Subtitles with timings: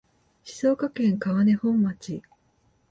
[0.43, 2.23] 静岡県川根本町